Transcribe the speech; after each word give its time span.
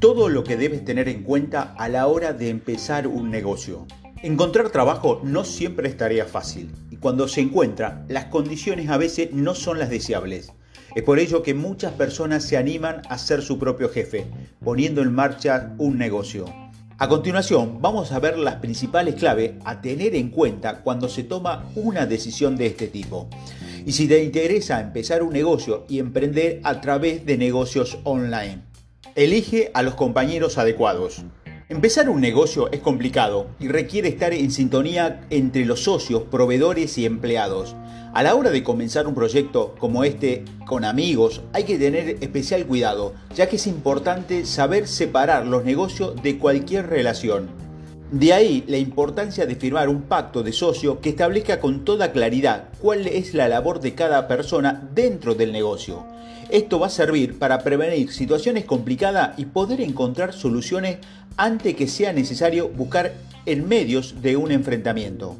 Todo 0.00 0.28
lo 0.28 0.44
que 0.44 0.56
debes 0.56 0.84
tener 0.84 1.08
en 1.08 1.24
cuenta 1.24 1.74
a 1.76 1.88
la 1.88 2.06
hora 2.06 2.32
de 2.32 2.50
empezar 2.50 3.08
un 3.08 3.32
negocio. 3.32 3.84
Encontrar 4.22 4.70
trabajo 4.70 5.20
no 5.24 5.44
siempre 5.44 5.88
es 5.88 5.96
tarea 5.96 6.24
fácil 6.24 6.70
y 6.88 6.98
cuando 6.98 7.26
se 7.26 7.40
encuentra, 7.40 8.04
las 8.08 8.26
condiciones 8.26 8.90
a 8.90 8.96
veces 8.96 9.32
no 9.32 9.56
son 9.56 9.80
las 9.80 9.90
deseables. 9.90 10.52
Es 10.94 11.02
por 11.02 11.18
ello 11.18 11.42
que 11.42 11.54
muchas 11.54 11.94
personas 11.94 12.44
se 12.44 12.56
animan 12.56 13.02
a 13.08 13.18
ser 13.18 13.42
su 13.42 13.58
propio 13.58 13.88
jefe, 13.88 14.26
poniendo 14.62 15.02
en 15.02 15.12
marcha 15.12 15.74
un 15.78 15.98
negocio. 15.98 16.44
A 16.98 17.08
continuación, 17.08 17.82
vamos 17.82 18.12
a 18.12 18.20
ver 18.20 18.38
las 18.38 18.56
principales 18.56 19.16
claves 19.16 19.54
a 19.64 19.80
tener 19.80 20.14
en 20.14 20.30
cuenta 20.30 20.82
cuando 20.82 21.08
se 21.08 21.24
toma 21.24 21.68
una 21.74 22.06
decisión 22.06 22.56
de 22.56 22.66
este 22.66 22.86
tipo. 22.86 23.28
Y 23.84 23.90
si 23.90 24.06
te 24.06 24.22
interesa 24.22 24.80
empezar 24.80 25.24
un 25.24 25.32
negocio 25.32 25.86
y 25.88 25.98
emprender 25.98 26.60
a 26.62 26.80
través 26.80 27.26
de 27.26 27.36
negocios 27.36 27.98
online, 28.04 28.67
elige 29.18 29.72
a 29.74 29.82
los 29.82 29.96
compañeros 29.96 30.58
adecuados. 30.58 31.24
Empezar 31.68 32.08
un 32.08 32.20
negocio 32.20 32.70
es 32.70 32.78
complicado 32.78 33.48
y 33.58 33.66
requiere 33.66 34.08
estar 34.08 34.32
en 34.32 34.52
sintonía 34.52 35.26
entre 35.28 35.64
los 35.64 35.82
socios, 35.82 36.22
proveedores 36.30 36.96
y 36.98 37.04
empleados. 37.04 37.74
A 38.14 38.22
la 38.22 38.36
hora 38.36 38.50
de 38.50 38.62
comenzar 38.62 39.08
un 39.08 39.16
proyecto 39.16 39.74
como 39.80 40.04
este 40.04 40.44
con 40.68 40.84
amigos 40.84 41.42
hay 41.52 41.64
que 41.64 41.78
tener 41.78 42.18
especial 42.20 42.64
cuidado, 42.64 43.12
ya 43.34 43.48
que 43.48 43.56
es 43.56 43.66
importante 43.66 44.46
saber 44.46 44.86
separar 44.86 45.48
los 45.48 45.64
negocios 45.64 46.14
de 46.22 46.38
cualquier 46.38 46.86
relación. 46.86 47.67
De 48.10 48.32
ahí 48.32 48.64
la 48.66 48.78
importancia 48.78 49.44
de 49.44 49.54
firmar 49.54 49.90
un 49.90 50.02
pacto 50.02 50.42
de 50.42 50.52
socio 50.52 50.98
que 51.02 51.10
establezca 51.10 51.60
con 51.60 51.84
toda 51.84 52.10
claridad 52.10 52.70
cuál 52.80 53.06
es 53.06 53.34
la 53.34 53.48
labor 53.48 53.80
de 53.80 53.94
cada 53.94 54.26
persona 54.26 54.88
dentro 54.94 55.34
del 55.34 55.52
negocio. 55.52 56.06
Esto 56.48 56.78
va 56.78 56.86
a 56.86 56.90
servir 56.90 57.38
para 57.38 57.58
prevenir 57.58 58.10
situaciones 58.10 58.64
complicadas 58.64 59.38
y 59.38 59.44
poder 59.44 59.82
encontrar 59.82 60.32
soluciones 60.32 60.98
antes 61.36 61.76
que 61.76 61.86
sea 61.86 62.14
necesario 62.14 62.70
buscar 62.70 63.12
en 63.44 63.68
medios 63.68 64.22
de 64.22 64.38
un 64.38 64.52
enfrentamiento. 64.52 65.36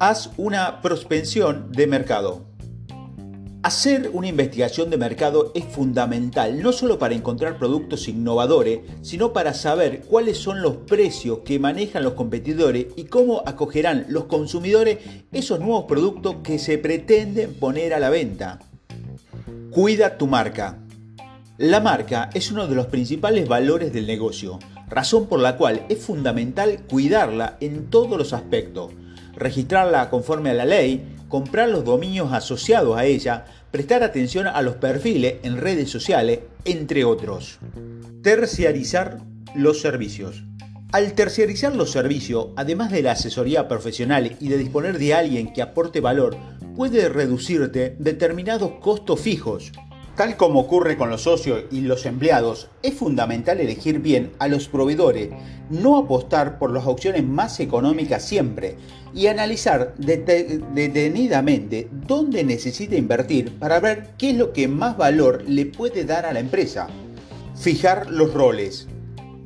Haz 0.00 0.30
una 0.36 0.82
prospección 0.82 1.70
de 1.70 1.86
mercado. 1.86 2.53
Hacer 3.64 4.10
una 4.12 4.28
investigación 4.28 4.90
de 4.90 4.98
mercado 4.98 5.50
es 5.54 5.64
fundamental, 5.64 6.62
no 6.62 6.70
solo 6.70 6.98
para 6.98 7.14
encontrar 7.14 7.56
productos 7.56 8.08
innovadores, 8.08 8.80
sino 9.00 9.32
para 9.32 9.54
saber 9.54 10.02
cuáles 10.02 10.36
son 10.36 10.60
los 10.60 10.76
precios 10.76 11.38
que 11.46 11.58
manejan 11.58 12.04
los 12.04 12.12
competidores 12.12 12.88
y 12.94 13.04
cómo 13.04 13.42
acogerán 13.46 14.04
los 14.10 14.26
consumidores 14.26 14.98
esos 15.32 15.60
nuevos 15.60 15.86
productos 15.86 16.36
que 16.44 16.58
se 16.58 16.76
pretenden 16.76 17.54
poner 17.54 17.94
a 17.94 18.00
la 18.00 18.10
venta. 18.10 18.58
Cuida 19.70 20.18
tu 20.18 20.26
marca. 20.26 20.80
La 21.56 21.80
marca 21.80 22.28
es 22.34 22.52
uno 22.52 22.66
de 22.66 22.74
los 22.74 22.88
principales 22.88 23.48
valores 23.48 23.94
del 23.94 24.06
negocio, 24.06 24.58
razón 24.90 25.26
por 25.26 25.40
la 25.40 25.56
cual 25.56 25.86
es 25.88 26.04
fundamental 26.04 26.82
cuidarla 26.82 27.56
en 27.60 27.86
todos 27.86 28.18
los 28.18 28.34
aspectos, 28.34 28.92
registrarla 29.34 30.10
conforme 30.10 30.50
a 30.50 30.54
la 30.54 30.66
ley, 30.66 31.13
comprar 31.34 31.68
los 31.68 31.84
dominios 31.84 32.32
asociados 32.32 32.96
a 32.96 33.06
ella, 33.06 33.44
prestar 33.72 34.04
atención 34.04 34.46
a 34.46 34.62
los 34.62 34.76
perfiles 34.76 35.38
en 35.42 35.56
redes 35.56 35.90
sociales, 35.90 36.38
entre 36.64 37.04
otros. 37.04 37.58
Terciarizar 38.22 39.18
los 39.56 39.80
servicios. 39.80 40.44
Al 40.92 41.14
terciarizar 41.14 41.74
los 41.74 41.90
servicios, 41.90 42.50
además 42.54 42.92
de 42.92 43.02
la 43.02 43.10
asesoría 43.10 43.66
profesional 43.66 44.36
y 44.38 44.48
de 44.48 44.58
disponer 44.58 44.96
de 44.96 45.12
alguien 45.12 45.52
que 45.52 45.60
aporte 45.60 45.98
valor, 45.98 46.36
puede 46.76 47.08
reducirte 47.08 47.96
determinados 47.98 48.70
costos 48.80 49.20
fijos. 49.20 49.72
Tal 50.16 50.36
como 50.36 50.60
ocurre 50.60 50.96
con 50.96 51.10
los 51.10 51.22
socios 51.22 51.64
y 51.72 51.80
los 51.80 52.06
empleados, 52.06 52.68
es 52.84 52.94
fundamental 52.94 53.58
elegir 53.58 53.98
bien 53.98 54.30
a 54.38 54.46
los 54.46 54.68
proveedores, 54.68 55.30
no 55.70 55.96
apostar 55.96 56.60
por 56.60 56.72
las 56.72 56.86
opciones 56.86 57.24
más 57.24 57.58
económicas 57.58 58.24
siempre 58.24 58.76
y 59.12 59.26
analizar 59.26 59.94
detenidamente 59.96 61.88
dónde 61.90 62.44
necesita 62.44 62.94
invertir 62.94 63.58
para 63.58 63.80
ver 63.80 64.10
qué 64.16 64.30
es 64.30 64.36
lo 64.36 64.52
que 64.52 64.68
más 64.68 64.96
valor 64.96 65.42
le 65.48 65.66
puede 65.66 66.04
dar 66.04 66.26
a 66.26 66.32
la 66.32 66.38
empresa. 66.38 66.86
Fijar 67.56 68.08
los 68.08 68.32
roles. 68.32 68.86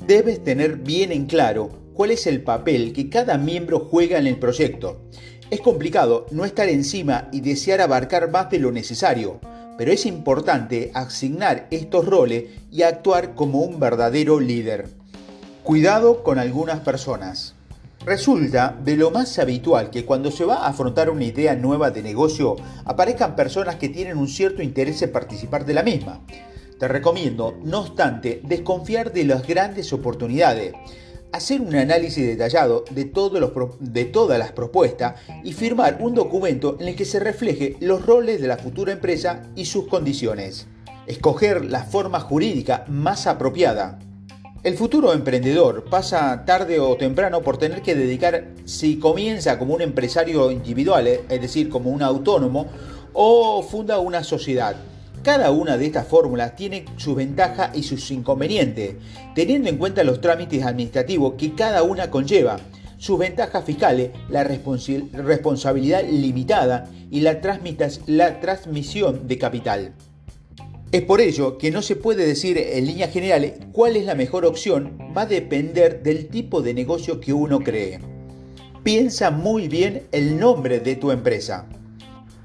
Debes 0.06 0.44
tener 0.44 0.76
bien 0.76 1.12
en 1.12 1.24
claro 1.24 1.70
cuál 1.94 2.10
es 2.10 2.26
el 2.26 2.42
papel 2.42 2.92
que 2.92 3.08
cada 3.08 3.38
miembro 3.38 3.88
juega 3.90 4.18
en 4.18 4.26
el 4.26 4.38
proyecto. 4.38 5.00
Es 5.50 5.62
complicado 5.62 6.26
no 6.30 6.44
estar 6.44 6.68
encima 6.68 7.30
y 7.32 7.40
desear 7.40 7.80
abarcar 7.80 8.30
más 8.30 8.50
de 8.50 8.58
lo 8.58 8.70
necesario, 8.70 9.40
pero 9.78 9.92
es 9.92 10.04
importante 10.06 10.90
asignar 10.92 11.68
estos 11.70 12.04
roles 12.04 12.46
y 12.70 12.82
actuar 12.82 13.34
como 13.36 13.60
un 13.60 13.78
verdadero 13.78 14.40
líder. 14.40 14.88
Cuidado 15.62 16.24
con 16.24 16.40
algunas 16.40 16.80
personas. 16.80 17.54
Resulta 18.04 18.76
de 18.82 18.96
lo 18.96 19.12
más 19.12 19.38
habitual 19.38 19.90
que 19.90 20.04
cuando 20.04 20.32
se 20.32 20.44
va 20.44 20.56
a 20.56 20.68
afrontar 20.68 21.10
una 21.10 21.24
idea 21.24 21.54
nueva 21.54 21.90
de 21.92 22.02
negocio 22.02 22.56
aparezcan 22.84 23.36
personas 23.36 23.76
que 23.76 23.88
tienen 23.88 24.18
un 24.18 24.28
cierto 24.28 24.62
interés 24.62 25.00
en 25.02 25.12
participar 25.12 25.64
de 25.64 25.74
la 25.74 25.84
misma. 25.84 26.20
Te 26.80 26.88
recomiendo, 26.88 27.56
no 27.62 27.80
obstante, 27.80 28.40
desconfiar 28.44 29.12
de 29.12 29.24
las 29.24 29.46
grandes 29.46 29.92
oportunidades 29.92 30.74
hacer 31.32 31.60
un 31.60 31.74
análisis 31.74 32.26
detallado 32.26 32.84
de, 32.90 33.04
todas 33.04 34.38
las 34.38 34.52
propuestas 34.52 35.20
y 35.44 35.52
firmar 35.52 35.98
un 36.00 36.14
documento 36.14 36.76
en 36.80 36.88
el 36.88 36.96
que 36.96 37.04
se 37.04 37.20
refleje 37.20 37.76
los 37.80 38.04
roles 38.04 38.40
de 38.40 38.48
la 38.48 38.56
futura 38.56 38.92
empresa 38.92 39.42
y 39.54 39.66
sus 39.66 39.86
condiciones. 39.88 40.66
Escoger 41.06 41.64
la 41.64 41.84
forma 41.84 42.20
jurídica 42.20 42.84
más 42.88 43.26
apropiada. 43.26 43.98
El 44.64 44.76
futuro 44.76 45.12
emprendedor 45.12 45.84
pasa 45.84 46.44
tarde 46.44 46.80
o 46.80 46.96
temprano 46.96 47.42
por 47.42 47.58
tener 47.58 47.80
que 47.82 47.94
dedicar, 47.94 48.48
si 48.64 48.98
comienza 48.98 49.58
como 49.58 49.74
un 49.74 49.82
empresario 49.82 50.50
individual, 50.50 51.06
es 51.06 51.40
decir, 51.40 51.68
como 51.68 51.90
un 51.90 52.02
autónomo, 52.02 52.66
o 53.12 53.62
funda 53.62 53.98
una 54.00 54.24
sociedad 54.24 54.76
cada 55.22 55.50
una 55.50 55.76
de 55.76 55.86
estas 55.86 56.06
fórmulas 56.06 56.56
tiene 56.56 56.84
sus 56.96 57.16
ventajas 57.16 57.76
y 57.76 57.82
sus 57.82 58.10
inconvenientes, 58.10 58.94
teniendo 59.34 59.68
en 59.68 59.78
cuenta 59.78 60.04
los 60.04 60.20
trámites 60.20 60.64
administrativos 60.64 61.34
que 61.34 61.54
cada 61.54 61.82
una 61.82 62.10
conlleva, 62.10 62.58
sus 62.98 63.18
ventajas 63.18 63.64
fiscales, 63.64 64.10
la 64.28 64.44
responsabilidad 64.44 66.04
limitada 66.08 66.90
y 67.10 67.20
la, 67.20 67.40
transmisión 68.40 69.28
de 69.28 69.38
capital. 69.38 69.94
Es 70.90 71.02
por 71.02 71.20
ello 71.20 71.58
que 71.58 71.70
no 71.70 71.82
se 71.82 71.96
puede 71.96 72.26
decir 72.26 72.58
en 72.58 72.86
líneas 72.86 73.12
generales 73.12 73.54
cuál 73.72 73.96
es 73.96 74.04
la 74.04 74.14
mejor 74.14 74.44
opción, 74.46 74.98
va 75.16 75.22
a 75.22 75.26
depender 75.26 76.02
del 76.02 76.28
tipo 76.28 76.62
de 76.62 76.74
negocio 76.74 77.20
que 77.20 77.32
uno 77.32 77.60
cree. 77.60 78.00
Piensa 78.82 79.30
muy 79.30 79.68
bien 79.68 80.04
el 80.12 80.38
nombre 80.38 80.80
de 80.80 80.96
tu 80.96 81.10
empresa. 81.10 81.68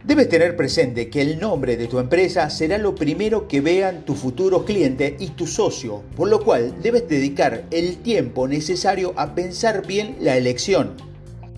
Debes 0.03 0.27
tener 0.27 0.57
presente 0.57 1.09
que 1.09 1.21
el 1.21 1.39
nombre 1.39 1.77
de 1.77 1.87
tu 1.87 1.97
empresa 1.97 2.49
será 2.49 2.77
lo 2.77 2.93
primero 2.93 3.47
que 3.47 3.61
vean 3.61 4.03
tus 4.03 4.19
futuros 4.19 4.63
clientes 4.63 5.13
y 5.19 5.29
tu 5.29 5.47
socio, 5.47 6.03
por 6.17 6.27
lo 6.27 6.43
cual 6.43 6.75
debes 6.81 7.07
dedicar 7.07 7.63
el 7.71 7.99
tiempo 7.99 8.49
necesario 8.49 9.13
a 9.15 9.33
pensar 9.33 9.87
bien 9.87 10.17
la 10.19 10.35
elección. 10.35 10.97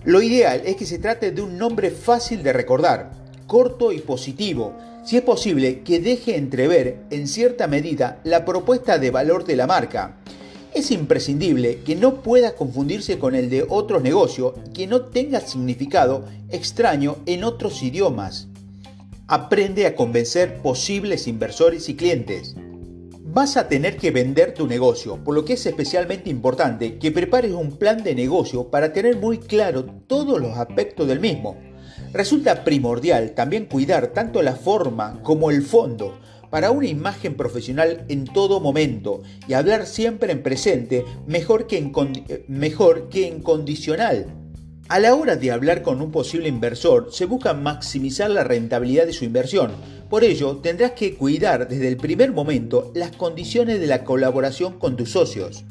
Lo 0.04 0.22
ideal 0.22 0.62
es 0.64 0.76
que 0.76 0.86
se 0.86 1.00
trate 1.00 1.32
de 1.32 1.42
un 1.42 1.58
nombre 1.58 1.90
fácil 1.90 2.44
de 2.44 2.52
recordar, 2.52 3.10
corto 3.48 3.90
y 3.90 3.98
positivo, 3.98 4.74
si 5.04 5.16
es 5.16 5.22
posible 5.22 5.80
que 5.80 5.98
deje 5.98 6.36
entrever 6.36 6.98
en 7.10 7.26
cierta 7.26 7.66
medida 7.66 8.20
la 8.22 8.44
propuesta 8.44 9.00
de 9.00 9.10
valor 9.10 9.44
de 9.44 9.56
la 9.56 9.66
marca 9.66 10.18
es 10.76 10.90
imprescindible 10.90 11.78
que 11.86 11.96
no 11.96 12.16
pueda 12.20 12.54
confundirse 12.54 13.18
con 13.18 13.34
el 13.34 13.48
de 13.48 13.64
otros 13.66 14.02
negocios 14.02 14.52
que 14.74 14.86
no 14.86 15.06
tenga 15.06 15.40
significado 15.40 16.26
extraño 16.50 17.16
en 17.24 17.44
otros 17.44 17.82
idiomas. 17.82 18.48
Aprende 19.26 19.86
a 19.86 19.96
convencer 19.96 20.58
posibles 20.58 21.28
inversores 21.28 21.88
y 21.88 21.96
clientes. 21.96 22.56
Vas 23.24 23.56
a 23.56 23.68
tener 23.68 23.96
que 23.96 24.10
vender 24.10 24.52
tu 24.52 24.66
negocio, 24.66 25.16
por 25.24 25.34
lo 25.34 25.46
que 25.46 25.54
es 25.54 25.64
especialmente 25.64 26.28
importante 26.28 26.98
que 26.98 27.10
prepares 27.10 27.52
un 27.52 27.78
plan 27.78 28.02
de 28.02 28.14
negocio 28.14 28.68
para 28.68 28.92
tener 28.92 29.16
muy 29.16 29.38
claro 29.38 29.86
todos 30.06 30.38
los 30.38 30.58
aspectos 30.58 31.08
del 31.08 31.20
mismo. 31.20 31.56
Resulta 32.12 32.64
primordial 32.64 33.30
también 33.30 33.64
cuidar 33.64 34.08
tanto 34.08 34.42
la 34.42 34.56
forma 34.56 35.22
como 35.22 35.50
el 35.50 35.62
fondo, 35.62 36.18
para 36.50 36.70
una 36.70 36.86
imagen 36.86 37.34
profesional 37.34 38.04
en 38.08 38.24
todo 38.24 38.60
momento 38.60 39.22
y 39.48 39.54
hablar 39.54 39.86
siempre 39.86 40.32
en 40.32 40.42
presente 40.42 41.04
mejor 41.26 41.66
que 41.66 41.78
en, 41.78 41.92
mejor 42.48 43.08
que 43.08 43.28
en 43.28 43.42
condicional. 43.42 44.26
A 44.88 45.00
la 45.00 45.16
hora 45.16 45.34
de 45.34 45.50
hablar 45.50 45.82
con 45.82 46.00
un 46.00 46.12
posible 46.12 46.48
inversor, 46.48 47.08
se 47.10 47.24
busca 47.24 47.54
maximizar 47.54 48.30
la 48.30 48.44
rentabilidad 48.44 49.06
de 49.06 49.12
su 49.12 49.24
inversión. 49.24 49.72
Por 50.08 50.22
ello, 50.22 50.58
tendrás 50.58 50.92
que 50.92 51.14
cuidar 51.14 51.66
desde 51.66 51.88
el 51.88 51.96
primer 51.96 52.30
momento 52.30 52.92
las 52.94 53.10
condiciones 53.10 53.80
de 53.80 53.88
la 53.88 54.04
colaboración 54.04 54.78
con 54.78 54.96
tus 54.96 55.10
socios. 55.10 55.64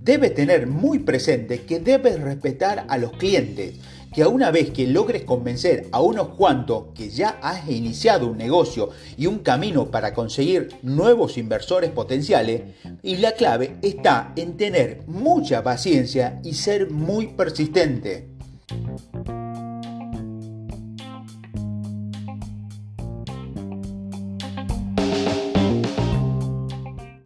Debes 0.00 0.34
tener 0.34 0.66
muy 0.66 1.00
presente 1.00 1.60
que 1.60 1.80
debes 1.80 2.18
respetar 2.18 2.86
a 2.88 2.96
los 2.96 3.12
clientes, 3.12 3.74
que 4.12 4.22
a 4.22 4.28
una 4.28 4.50
vez 4.50 4.70
que 4.70 4.86
logres 4.86 5.24
convencer 5.24 5.88
a 5.92 6.00
unos 6.00 6.28
cuantos 6.28 6.86
que 6.94 7.08
ya 7.08 7.38
has 7.42 7.68
iniciado 7.68 8.26
un 8.26 8.38
negocio 8.38 8.90
y 9.16 9.26
un 9.26 9.38
camino 9.38 9.90
para 9.90 10.14
conseguir 10.14 10.68
nuevos 10.82 11.38
inversores 11.38 11.90
potenciales, 11.90 12.62
y 13.02 13.16
la 13.16 13.32
clave 13.32 13.76
está 13.82 14.32
en 14.36 14.56
tener 14.56 15.02
mucha 15.06 15.62
paciencia 15.62 16.40
y 16.44 16.54
ser 16.54 16.90
muy 16.90 17.28
persistente. 17.28 18.31